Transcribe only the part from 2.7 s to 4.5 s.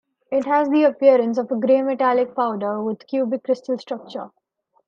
with cubic crystal structure.